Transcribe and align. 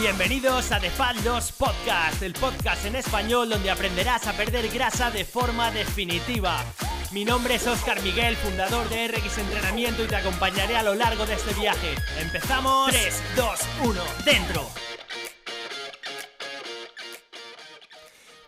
Bienvenidos 0.00 0.72
a 0.72 0.80
The 0.80 0.88
Fat 0.88 1.14
Loss 1.26 1.52
Podcast, 1.52 2.22
el 2.22 2.32
podcast 2.32 2.86
en 2.86 2.96
español 2.96 3.50
donde 3.50 3.70
aprenderás 3.70 4.26
a 4.26 4.32
perder 4.32 4.70
grasa 4.70 5.10
de 5.10 5.26
forma 5.26 5.70
definitiva. 5.72 6.64
Mi 7.12 7.26
nombre 7.26 7.56
es 7.56 7.66
Oscar 7.66 8.00
Miguel, 8.00 8.34
fundador 8.36 8.88
de 8.88 9.08
RX 9.08 9.36
Entrenamiento 9.36 10.02
y 10.02 10.06
te 10.06 10.16
acompañaré 10.16 10.74
a 10.74 10.82
lo 10.82 10.94
largo 10.94 11.26
de 11.26 11.34
este 11.34 11.52
viaje. 11.52 11.96
Empezamos. 12.18 12.90
3, 12.90 13.22
2, 13.36 13.60
1, 13.82 14.02
dentro. 14.24 14.70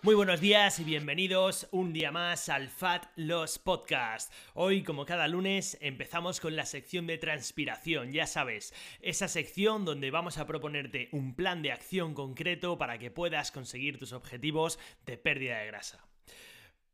Muy 0.04 0.16
buenos 0.16 0.40
días 0.40 0.80
y 0.80 0.84
bienvenidos 0.84 1.68
un 1.70 1.92
día 1.92 2.10
más 2.10 2.48
al 2.48 2.70
Fat 2.70 3.06
Loss 3.14 3.60
Podcast. 3.60 4.32
Hoy, 4.54 4.82
como 4.82 5.06
cada 5.06 5.28
lunes, 5.28 5.78
empezamos 5.80 6.40
con 6.40 6.56
la 6.56 6.66
sección 6.66 7.06
de 7.06 7.18
transpiración, 7.18 8.10
ya 8.10 8.26
sabes, 8.26 8.74
esa 9.00 9.28
sección 9.28 9.84
donde 9.84 10.10
vamos 10.10 10.38
a 10.38 10.46
proponerte 10.48 11.08
un 11.12 11.36
plan 11.36 11.62
de 11.62 11.70
acción 11.70 12.14
concreto 12.14 12.76
para 12.78 12.98
que 12.98 13.12
puedas 13.12 13.52
conseguir 13.52 13.96
tus 13.96 14.12
objetivos 14.12 14.80
de 15.06 15.18
pérdida 15.18 15.60
de 15.60 15.68
grasa. 15.68 16.04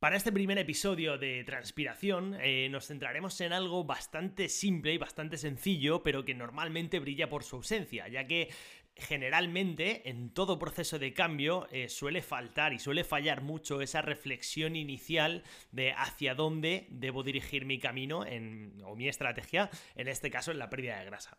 Para 0.01 0.17
este 0.17 0.31
primer 0.31 0.59
episodio 0.59 1.19
de 1.19 1.43
Transpiración 1.43 2.37
eh, 2.41 2.69
nos 2.71 2.87
centraremos 2.87 3.41
en 3.41 3.53
algo 3.53 3.83
bastante 3.83 4.49
simple 4.49 4.93
y 4.93 4.99
bastante 4.99 5.37
sencillo, 5.37 6.05
pero 6.05 6.25
que 6.25 6.35
normalmente 6.35 7.01
brilla 7.01 7.29
por 7.29 7.43
su 7.43 7.57
ausencia, 7.57 8.07
ya 8.07 8.25
que 8.25 8.49
generalmente 8.99 10.09
en 10.09 10.31
todo 10.31 10.59
proceso 10.59 10.99
de 10.99 11.13
cambio 11.13 11.69
eh, 11.71 11.89
suele 11.89 12.23
faltar 12.23 12.73
y 12.73 12.79
suele 12.79 13.05
fallar 13.05 13.43
mucho 13.43 13.81
esa 13.81 14.03
reflexión 14.03 14.77
inicial 14.77 15.45
de 15.73 15.93
hacia 15.93 16.35
dónde 16.35 16.87
debo 16.91 17.23
dirigir 17.23 17.65
mi 17.65 17.79
camino 17.79 18.25
o 18.85 18.97
mi 18.97 19.09
estrategia, 19.09 19.71
en 19.95 20.09
este 20.09 20.31
caso 20.31 20.51
en 20.51 20.59
la 20.59 20.71
pérdida 20.71 20.99
de 20.99 21.07
grasa. 21.07 21.39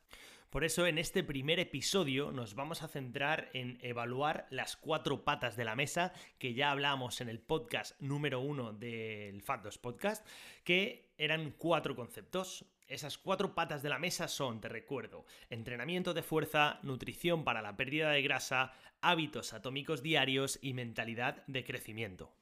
Por 0.49 0.63
eso 0.63 0.87
en 0.87 0.97
este 0.97 1.23
primer 1.23 1.59
episodio 1.59 2.31
nos 2.31 2.55
vamos 2.55 2.81
a 2.81 2.87
centrar 2.87 3.51
en 3.53 3.77
evaluar 3.83 4.47
las 4.49 4.77
cuatro 4.77 5.23
patas 5.23 5.55
de 5.55 5.63
la 5.63 5.75
mesa 5.75 6.11
que 6.39 6.55
ya 6.55 6.71
hablamos 6.71 7.21
en 7.21 7.29
el 7.29 7.39
podcast 7.39 7.99
número 8.01 8.39
uno 8.39 8.73
del 8.73 9.43
Fat 9.43 9.63
Podcast, 9.77 10.25
que 10.63 11.13
eran 11.19 11.51
cuatro 11.51 11.95
conceptos. 11.95 12.65
Esas 12.89 13.19
cuatro 13.19 13.53
patas 13.53 13.83
de 13.83 13.89
la 13.89 13.99
mesa 13.99 14.27
son, 14.27 14.61
te 14.61 14.67
recuerdo, 14.67 15.23
entrenamiento 15.51 16.15
de 16.15 16.23
fuerza, 16.23 16.79
nutrición 16.81 17.43
para 17.43 17.61
la 17.61 17.77
pérdida 17.77 18.09
de 18.09 18.23
grasa, 18.23 18.73
hábitos 18.99 19.53
atómicos 19.53 20.01
diarios 20.01 20.57
y 20.59 20.73
mentalidad 20.73 21.45
de 21.45 21.63
crecimiento. 21.63 22.33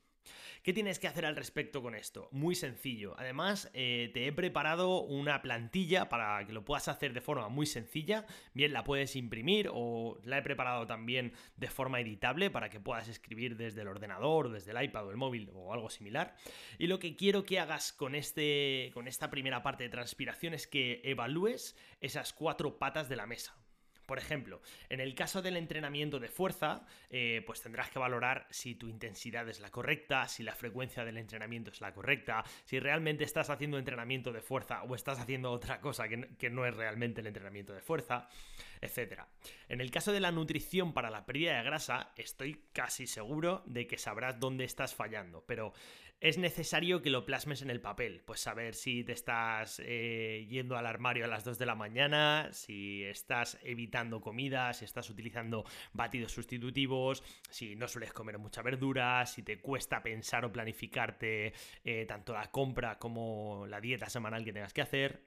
¿Qué 0.68 0.73
tienes 0.73 1.00
que 1.00 1.08
hacer 1.08 1.26
al 1.26 1.38
respecto 1.38 1.82
con 1.82 1.96
esto? 1.96 2.28
Muy 2.34 2.54
sencillo. 2.54 3.16
Además, 3.18 3.72
eh, 3.73 4.12
te 4.14 4.28
he 4.28 4.34
preparado 4.34 5.00
una 5.00 5.42
plantilla 5.42 6.09
para 6.09 6.46
que 6.46 6.52
lo 6.52 6.66
puedas 6.66 6.90
hacer 6.90 7.14
de 7.14 7.22
forma 7.22 7.48
muy 7.48 7.66
sencilla. 7.66 8.26
Bien, 8.54 8.74
la 8.74 8.84
puedes 8.84 9.16
imprimir 9.16 9.70
o 9.72 10.20
la 10.26 10.40
he 10.40 10.42
preparado 10.42 10.86
también 10.86 11.32
de 11.56 11.70
forma 11.70 12.02
editable 12.02 12.52
para 12.52 12.70
que 12.70 12.82
puedas 12.82 13.08
escribir 13.08 13.56
desde 13.56 13.84
el 13.84 13.88
ordenador, 13.88 14.52
desde 14.52 14.72
el 14.72 14.84
iPad 14.84 15.08
o 15.08 15.12
el 15.12 15.16
móvil 15.16 15.50
o 15.54 15.72
algo 15.72 15.90
similar. 15.90 16.36
Y 16.78 16.88
lo 16.88 17.00
que 17.00 17.16
quiero 17.16 17.46
que 17.46 17.62
hagas 17.62 17.94
con, 17.94 18.14
este, 18.14 18.92
con 18.94 19.08
esta 19.08 19.30
primera 19.30 19.64
parte 19.64 19.86
de 19.86 19.90
transpiración 19.90 20.54
es 20.54 20.68
que 20.68 21.00
evalúes 21.06 21.78
esas 22.02 22.34
cuatro 22.34 22.78
patas 22.78 23.08
de 23.08 23.16
la 23.16 23.26
mesa. 23.26 23.56
Por 24.08 24.19
ejemplo, 24.19 24.61
en 24.88 25.02
el 25.02 25.13
caso 25.13 25.41
del 25.41 25.58
entrenamiento 25.58 26.19
de 26.19 26.30
fuerza, 26.30 26.86
eh, 27.09 27.44
pues 27.45 27.61
tendrás 27.61 27.89
que 27.89 28.00
valorar 28.00 28.47
si 28.50 28.73
tu 28.73 28.88
intensidad 28.88 29.47
es 29.50 29.59
la 29.59 29.69
correcta, 29.69 30.30
si 30.30 30.44
la 30.44 30.55
frecuencia 30.55 31.03
del 31.03 31.17
entrenamiento 31.17 31.72
es 31.72 31.81
la 31.81 31.94
correcta, 31.94 32.46
si 32.63 32.79
realmente 32.79 33.25
estás 33.25 33.50
haciendo 33.50 33.78
entrenamiento 33.78 34.31
de 34.31 34.40
fuerza 34.40 34.84
o 34.84 34.96
estás 34.96 35.19
haciendo 35.19 35.51
otra 35.51 35.81
cosa 35.81 36.07
que, 36.07 36.29
que 36.38 36.50
no 36.50 36.66
es 36.66 36.73
realmente 36.73 37.19
el 37.19 37.28
entrenamiento 37.28 37.73
de 37.73 37.81
fuerza, 37.81 38.29
etc. 38.79 39.23
En 39.67 39.81
el 39.81 39.91
caso 39.91 40.13
de 40.13 40.22
la 40.22 40.31
nutrición 40.31 40.94
para 40.94 41.09
la 41.09 41.25
pérdida 41.25 41.57
de 41.57 41.63
grasa, 41.63 42.13
estoy 42.16 42.63
casi 42.72 43.07
seguro 43.07 43.62
de 43.66 43.88
que 43.88 43.97
sabrás 43.97 44.40
dónde 44.40 44.63
estás 44.63 44.96
fallando, 44.96 45.44
pero 45.46 45.73
es 46.19 46.40
necesario 46.40 47.03
que 47.03 47.12
lo 47.12 47.25
plasmes 47.25 47.62
en 47.62 47.69
el 47.69 47.79
papel, 47.79 48.23
pues 48.25 48.40
saber 48.40 48.73
si 48.73 49.03
te 49.03 49.12
estás 49.12 49.79
eh, 49.85 50.47
yendo 50.50 50.75
al 50.75 50.88
armario 50.88 51.25
a 51.25 51.28
las 51.28 51.44
2 51.44 51.59
de 51.59 51.66
la 51.67 51.75
mañana, 51.75 52.50
si 52.53 53.03
estás 53.03 53.59
evitando 53.62 53.97
comida, 54.22 54.74
si 54.74 54.85
estás 54.85 55.09
utilizando 55.09 55.66
batidos 55.94 56.31
sustitutivos, 56.31 57.24
si 57.50 57.75
no 57.75 57.88
sueles 57.88 58.13
comer 58.13 58.38
mucha 58.38 58.62
verdura, 58.62 59.25
si 59.25 59.44
te 59.44 59.59
cuesta 59.59 60.02
pensar 60.02 60.46
o 60.46 60.52
planificarte 60.52 61.53
eh, 61.84 62.06
tanto 62.08 62.34
la 62.34 62.52
compra 62.52 62.97
como 63.00 63.66
la 63.68 63.81
dieta 63.81 64.09
semanal 64.09 64.44
que 64.44 64.53
tengas 64.53 64.74
que 64.74 64.81
hacer. 64.81 65.24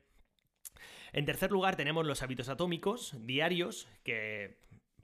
En 1.13 1.25
tercer 1.25 1.51
lugar 1.51 1.77
tenemos 1.77 2.07
los 2.07 2.23
hábitos 2.23 2.49
atómicos 2.49 3.15
diarios, 3.27 3.89
que 4.05 4.61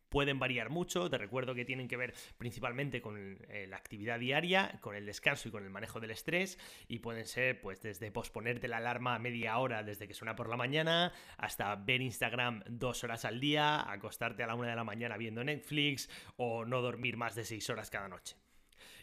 pueden 0.08 0.38
variar 0.38 0.70
mucho. 0.70 1.08
Te 1.10 1.18
recuerdo 1.18 1.54
que 1.54 1.64
tienen 1.64 1.88
que 1.88 1.96
ver 1.96 2.14
principalmente 2.38 3.00
con 3.00 3.38
eh, 3.48 3.66
la 3.68 3.76
actividad 3.76 4.18
diaria, 4.18 4.78
con 4.80 4.94
el 4.96 5.06
descanso 5.06 5.48
y 5.48 5.52
con 5.52 5.64
el 5.64 5.70
manejo 5.70 6.00
del 6.00 6.10
estrés. 6.10 6.58
Y 6.88 7.00
pueden 7.00 7.26
ser, 7.26 7.60
pues, 7.60 7.82
desde 7.82 8.10
posponerte 8.10 8.68
la 8.68 8.78
alarma 8.78 9.14
a 9.14 9.18
media 9.18 9.58
hora 9.58 9.82
desde 9.82 10.06
que 10.08 10.14
suena 10.14 10.36
por 10.36 10.48
la 10.48 10.56
mañana, 10.56 11.12
hasta 11.36 11.74
ver 11.76 12.00
Instagram 12.00 12.62
dos 12.68 13.04
horas 13.04 13.24
al 13.24 13.40
día, 13.40 13.90
acostarte 13.90 14.42
a 14.42 14.46
la 14.46 14.54
una 14.54 14.70
de 14.70 14.76
la 14.76 14.84
mañana 14.84 15.16
viendo 15.16 15.44
Netflix 15.44 16.08
o 16.36 16.64
no 16.64 16.82
dormir 16.82 17.16
más 17.16 17.34
de 17.34 17.44
seis 17.44 17.68
horas 17.70 17.90
cada 17.90 18.08
noche. 18.08 18.45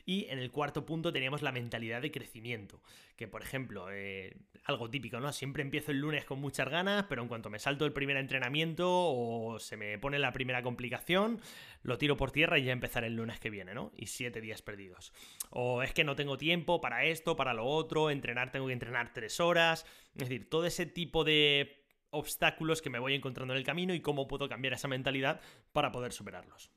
Y 0.06 0.26
en 0.30 0.40
el 0.40 0.52
cuarto 0.52 0.86
punto 0.86 1.14
teníamos 1.14 1.42
la 1.42 1.52
mentalidad 1.52 2.02
de 2.02 2.12
crecimiento, 2.12 2.82
que 3.16 3.28
por 3.28 3.42
ejemplo, 3.42 3.88
eh, 3.92 4.36
algo 4.66 4.90
típico, 4.90 5.20
¿no? 5.20 5.32
Siempre 5.32 5.64
empiezo 5.64 5.92
el 5.92 6.00
lunes 6.00 6.26
con 6.26 6.40
muchas 6.40 6.70
ganas, 6.70 7.06
pero 7.08 7.22
en 7.22 7.28
cuanto 7.28 7.50
me 7.50 7.60
salto 7.60 7.86
el 7.86 7.94
primer 7.94 8.18
entrenamiento 8.18 8.90
o 8.90 9.60
se 9.60 9.78
me 9.78 9.98
pone 10.00 10.20
la 10.20 10.34
primera 10.34 10.62
complicación, 10.62 11.40
lo 11.84 11.98
tiro 11.98 12.18
por 12.18 12.32
tierra 12.32 12.60
y 12.60 12.66
ya 12.66 12.74
empezaré 12.74 13.08
el 13.08 13.16
lunes 13.16 13.40
que 13.40 13.50
viene, 13.50 13.74
¿no? 13.74 13.92
Y 13.96 14.08
siete 14.08 14.42
días 14.42 14.62
perdidos. 14.62 15.14
O 15.50 15.84
es 15.84 15.94
que 15.94 16.04
no 16.04 16.16
tengo 16.16 16.38
tiempo 16.38 16.82
para 16.82 17.06
esto, 17.06 17.36
para 17.36 17.54
lo 17.54 17.66
otro, 17.66 18.10
entrenar 18.10 18.52
tengo 18.52 18.68
que 18.68 18.74
entrenar 18.74 19.14
tres 19.14 19.40
horas, 19.40 19.86
es 20.16 20.20
decir, 20.28 20.50
todo 20.50 20.66
ese 20.66 20.86
tipo 20.86 21.24
de 21.24 21.84
obstáculos 22.10 22.82
que 22.82 22.90
me 22.90 23.00
voy 23.00 23.16
encontrando 23.16 23.54
en 23.54 23.58
el 23.58 23.66
camino 23.66 23.94
y 23.94 24.02
cómo 24.02 24.28
puedo 24.28 24.48
cambiar 24.48 24.74
esa 24.74 24.88
mentalidad 24.88 25.42
para 25.72 25.92
poder 25.92 26.14
superarlos. 26.14 26.72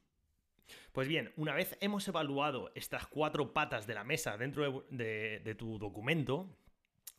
Pues 0.97 1.09
bien, 1.09 1.31
una 1.37 1.53
vez 1.53 1.77
hemos 1.83 2.09
evaluado 2.09 2.73
estas 2.75 3.07
cuatro 3.07 3.53
patas 3.53 3.87
de 3.87 3.93
la 3.93 4.03
mesa 4.03 4.39
dentro 4.39 4.87
de, 4.89 5.55
tu 5.59 5.79
documento, 5.79 6.49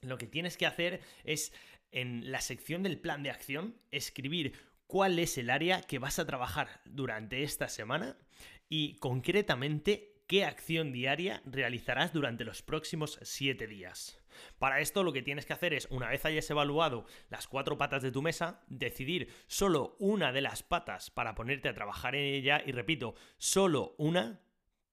lo 0.01 0.17
que 0.17 0.25
tienes 0.25 0.57
que 0.57 0.65
hacer 0.65 0.99
es 1.23 1.53
en 1.91 2.31
la 2.31 2.41
sección 2.41 2.81
del 2.81 2.99
plan 2.99 3.21
de 3.21 3.29
acción 3.29 3.75
escribir 3.91 4.53
cuál 4.87 5.19
es 5.19 5.37
el 5.37 5.51
área 5.51 5.83
que 5.83 5.99
vas 5.99 6.17
a 6.17 6.25
trabajar 6.25 6.81
durante 6.85 7.43
esta 7.43 7.69
semana 7.69 8.17
y 8.67 8.95
concretamente 8.95 10.16
qué 10.27 10.43
acción 10.43 10.91
diaria 10.91 11.41
realizarás 11.45 12.13
durante 12.13 12.43
los 12.43 12.61
próximos 12.61 13.17
7 13.21 13.65
días. 13.65 14.21
Para 14.59 14.81
esto 14.81 15.03
lo 15.03 15.13
que 15.13 15.21
tienes 15.21 15.45
que 15.45 15.53
hacer 15.53 15.73
es, 15.73 15.88
una 15.89 16.09
vez 16.09 16.25
hayas 16.25 16.49
evaluado 16.49 17.05
las 17.29 17.47
cuatro 17.47 17.77
patas 17.77 18.03
de 18.03 18.11
tu 18.11 18.21
mesa, 18.21 18.63
decidir 18.67 19.29
solo 19.47 19.95
una 19.99 20.31
de 20.31 20.41
las 20.41 20.63
patas 20.63 21.09
para 21.09 21.33
ponerte 21.33 21.69
a 21.69 21.73
trabajar 21.73 22.16
en 22.16 22.33
ella. 22.33 22.61
Y 22.66 22.71
repito, 22.71 23.16
solo 23.37 23.95
una. 23.97 24.41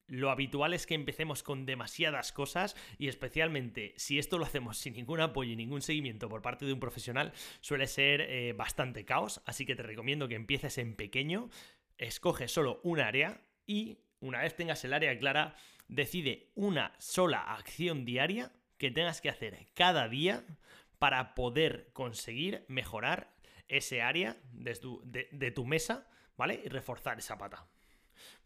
Lo 0.07 0.31
habitual 0.31 0.75
es 0.75 0.87
que 0.87 0.95
empecemos 0.95 1.43
con 1.43 1.65
demasiadas 1.65 2.31
cosas 2.31 2.77
y 2.99 3.09
especialmente 3.09 3.95
si 3.97 4.19
esto 4.19 4.37
lo 4.37 4.45
hacemos 4.45 4.77
sin 4.77 4.93
ningún 4.93 5.21
apoyo 5.21 5.53
y 5.53 5.57
ningún 5.57 5.81
seguimiento 5.81 6.29
por 6.29 6.43
parte 6.43 6.67
de 6.67 6.75
un 6.75 6.81
profesional 6.81 7.33
suele 7.61 7.87
ser 7.87 8.21
eh, 8.21 8.53
bastante 8.53 9.07
caos, 9.07 9.41
así 9.47 9.65
que 9.65 9.75
te 9.75 9.83
recomiendo 9.83 10.29
que 10.29 10.35
empieces 10.35 10.77
en 10.77 10.95
pequeño, 10.95 11.49
escoge 11.97 12.49
solo 12.49 12.81
un 12.83 13.01
área 13.01 13.41
y 13.67 14.04
una 14.25 14.41
vez 14.41 14.57
tengas 14.57 14.83
el 14.85 14.93
área 14.93 15.17
clara, 15.19 15.55
decide 15.89 16.51
una 16.55 16.95
sola 16.99 17.43
acción 17.43 18.05
diaria 18.05 18.53
que 18.79 18.91
tengas 18.91 19.21
que 19.21 19.29
hacer 19.29 19.67
cada 19.75 20.09
día 20.09 20.45
para 20.99 21.35
poder 21.35 21.91
conseguir 21.93 22.65
mejorar 22.69 23.35
ese 23.69 24.03
área 24.03 24.37
de 24.53 25.51
tu, 25.51 25.67
mesa, 25.67 26.09
¿vale? 26.37 26.63
Y 26.65 26.69
reforzar 26.69 27.19
esa 27.19 27.37
pata. 27.37 27.67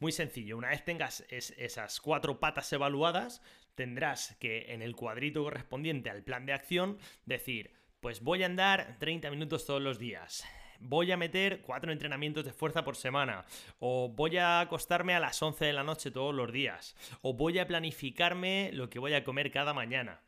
Muy 0.00 0.12
sencillo, 0.12 0.56
una 0.56 0.70
vez 0.70 0.84
tengas 0.84 1.24
esas 1.28 2.00
cuatro 2.00 2.40
patas 2.40 2.72
evaluadas, 2.72 3.42
tendrás 3.74 4.36
que 4.40 4.72
en 4.72 4.82
el 4.82 4.96
cuadrito 4.96 5.44
correspondiente 5.44 6.10
al 6.10 6.24
plan 6.24 6.46
de 6.46 6.52
acción 6.52 6.98
decir, 7.24 7.72
pues 8.00 8.20
voy 8.20 8.42
a 8.42 8.46
andar 8.46 8.96
30 8.98 9.30
minutos 9.30 9.66
todos 9.66 9.82
los 9.82 9.98
días, 9.98 10.44
voy 10.80 11.12
a 11.12 11.16
meter 11.16 11.60
cuatro 11.62 11.92
entrenamientos 11.92 12.44
de 12.44 12.52
fuerza 12.52 12.84
por 12.84 12.96
semana, 12.96 13.44
o 13.78 14.08
voy 14.08 14.36
a 14.36 14.60
acostarme 14.60 15.14
a 15.14 15.20
las 15.20 15.42
11 15.42 15.64
de 15.64 15.72
la 15.72 15.84
noche 15.84 16.10
todos 16.10 16.34
los 16.34 16.52
días, 16.52 16.96
o 17.22 17.34
voy 17.34 17.58
a 17.58 17.66
planificarme 17.66 18.70
lo 18.72 18.90
que 18.90 18.98
voy 18.98 19.14
a 19.14 19.24
comer 19.24 19.50
cada 19.50 19.74
mañana. 19.74 20.20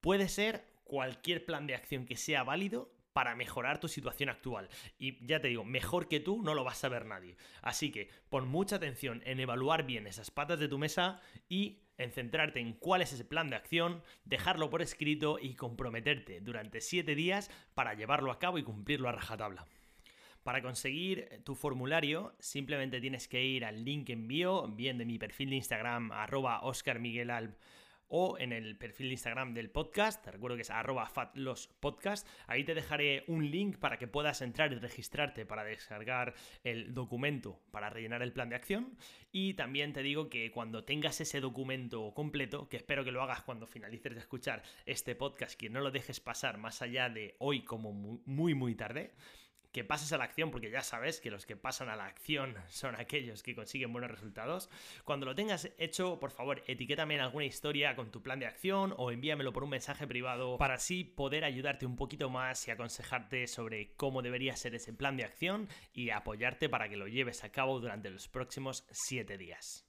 Puede 0.00 0.28
ser 0.28 0.64
cualquier 0.84 1.44
plan 1.44 1.66
de 1.66 1.74
acción 1.74 2.06
que 2.06 2.16
sea 2.16 2.44
válido 2.44 2.95
para 3.16 3.34
mejorar 3.34 3.80
tu 3.80 3.88
situación 3.88 4.28
actual. 4.28 4.68
Y 4.98 5.24
ya 5.24 5.40
te 5.40 5.48
digo, 5.48 5.64
mejor 5.64 6.06
que 6.06 6.20
tú 6.20 6.42
no 6.42 6.52
lo 6.52 6.64
va 6.64 6.72
a 6.72 6.74
saber 6.74 7.06
nadie. 7.06 7.38
Así 7.62 7.90
que 7.90 8.10
pon 8.28 8.46
mucha 8.46 8.76
atención 8.76 9.22
en 9.24 9.40
evaluar 9.40 9.86
bien 9.86 10.06
esas 10.06 10.30
patas 10.30 10.60
de 10.60 10.68
tu 10.68 10.76
mesa 10.76 11.22
y 11.48 11.78
en 11.96 12.12
centrarte 12.12 12.60
en 12.60 12.74
cuál 12.74 13.00
es 13.00 13.14
ese 13.14 13.24
plan 13.24 13.48
de 13.48 13.56
acción, 13.56 14.02
dejarlo 14.26 14.68
por 14.68 14.82
escrito 14.82 15.38
y 15.40 15.54
comprometerte 15.54 16.42
durante 16.42 16.82
7 16.82 17.14
días 17.14 17.50
para 17.72 17.94
llevarlo 17.94 18.30
a 18.30 18.38
cabo 18.38 18.58
y 18.58 18.64
cumplirlo 18.64 19.08
a 19.08 19.12
rajatabla. 19.12 19.64
Para 20.42 20.60
conseguir 20.60 21.40
tu 21.42 21.54
formulario, 21.54 22.36
simplemente 22.38 23.00
tienes 23.00 23.28
que 23.28 23.42
ir 23.42 23.64
al 23.64 23.82
link 23.82 24.10
envío, 24.10 24.68
bien 24.68 24.98
de 24.98 25.06
mi 25.06 25.18
perfil 25.18 25.48
de 25.48 25.56
Instagram, 25.56 26.12
arroba 26.12 26.60
oscarmiguelalb 26.64 27.56
o 28.08 28.38
en 28.38 28.52
el 28.52 28.76
perfil 28.76 29.08
de 29.08 29.14
Instagram 29.14 29.54
del 29.54 29.70
podcast, 29.70 30.24
te 30.24 30.30
recuerdo 30.30 30.56
que 30.56 30.62
es 30.62 30.70
arroba 30.70 31.06
fatlospodcast, 31.06 32.26
ahí 32.46 32.64
te 32.64 32.74
dejaré 32.74 33.24
un 33.26 33.50
link 33.50 33.78
para 33.78 33.98
que 33.98 34.06
puedas 34.06 34.42
entrar 34.42 34.72
y 34.72 34.76
registrarte 34.76 35.46
para 35.46 35.64
descargar 35.64 36.34
el 36.64 36.94
documento 36.94 37.60
para 37.70 37.90
rellenar 37.90 38.22
el 38.22 38.32
plan 38.32 38.48
de 38.48 38.56
acción. 38.56 38.96
Y 39.32 39.54
también 39.54 39.92
te 39.92 40.02
digo 40.02 40.28
que 40.28 40.50
cuando 40.50 40.84
tengas 40.84 41.20
ese 41.20 41.40
documento 41.40 42.12
completo, 42.14 42.68
que 42.68 42.76
espero 42.76 43.04
que 43.04 43.12
lo 43.12 43.22
hagas 43.22 43.42
cuando 43.42 43.66
finalices 43.66 44.14
de 44.14 44.20
escuchar 44.20 44.62
este 44.86 45.14
podcast, 45.14 45.58
que 45.58 45.68
no 45.68 45.80
lo 45.80 45.90
dejes 45.90 46.20
pasar 46.20 46.58
más 46.58 46.82
allá 46.82 47.08
de 47.08 47.36
hoy 47.38 47.62
como 47.62 47.92
muy 47.92 48.54
muy 48.54 48.74
tarde, 48.74 49.12
que 49.76 49.84
pases 49.84 50.10
a 50.14 50.16
la 50.16 50.24
acción, 50.24 50.50
porque 50.50 50.70
ya 50.70 50.80
sabes 50.80 51.20
que 51.20 51.30
los 51.30 51.44
que 51.44 51.54
pasan 51.54 51.90
a 51.90 51.96
la 51.96 52.06
acción 52.06 52.54
son 52.70 52.98
aquellos 52.98 53.42
que 53.42 53.54
consiguen 53.54 53.92
buenos 53.92 54.10
resultados. 54.10 54.70
Cuando 55.04 55.26
lo 55.26 55.34
tengas 55.34 55.68
hecho, 55.76 56.18
por 56.18 56.30
favor, 56.30 56.62
etiquétame 56.66 57.16
en 57.16 57.20
alguna 57.20 57.44
historia 57.44 57.94
con 57.94 58.10
tu 58.10 58.22
plan 58.22 58.38
de 58.38 58.46
acción 58.46 58.94
o 58.96 59.10
envíamelo 59.10 59.52
por 59.52 59.64
un 59.64 59.68
mensaje 59.68 60.06
privado 60.06 60.56
para 60.56 60.76
así 60.76 61.04
poder 61.04 61.44
ayudarte 61.44 61.84
un 61.84 61.96
poquito 61.96 62.30
más 62.30 62.66
y 62.66 62.70
aconsejarte 62.70 63.46
sobre 63.48 63.92
cómo 63.96 64.22
debería 64.22 64.56
ser 64.56 64.74
ese 64.74 64.94
plan 64.94 65.18
de 65.18 65.24
acción 65.24 65.68
y 65.92 66.08
apoyarte 66.08 66.70
para 66.70 66.88
que 66.88 66.96
lo 66.96 67.06
lleves 67.06 67.44
a 67.44 67.52
cabo 67.52 67.78
durante 67.78 68.08
los 68.08 68.28
próximos 68.28 68.86
7 68.92 69.36
días. 69.36 69.86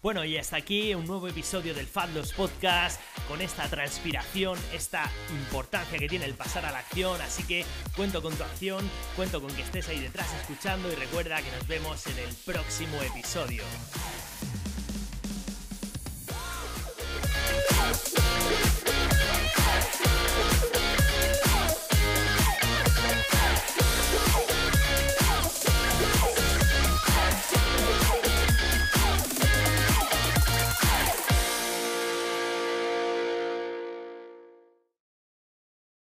Bueno, 0.00 0.24
y 0.24 0.38
hasta 0.38 0.56
aquí 0.56 0.94
un 0.94 1.06
nuevo 1.06 1.26
episodio 1.26 1.74
del 1.74 1.86
Fablos 1.86 2.32
Podcast 2.32 3.00
con 3.26 3.40
esta 3.40 3.68
transpiración, 3.68 4.56
esta 4.72 5.10
importancia 5.28 5.98
que 5.98 6.08
tiene 6.08 6.24
el 6.24 6.34
pasar 6.34 6.64
a 6.66 6.70
la 6.70 6.78
acción. 6.78 7.20
Así 7.20 7.42
que 7.42 7.64
cuento 7.96 8.22
con 8.22 8.32
tu 8.36 8.44
acción, 8.44 8.88
cuento 9.16 9.40
con 9.40 9.52
que 9.52 9.62
estés 9.62 9.88
ahí 9.88 9.98
detrás 9.98 10.32
escuchando 10.40 10.90
y 10.92 10.94
recuerda 10.94 11.42
que 11.42 11.50
nos 11.50 11.66
vemos 11.66 12.06
en 12.06 12.18
el 12.18 12.32
próximo 12.46 13.02
episodio. 13.02 13.64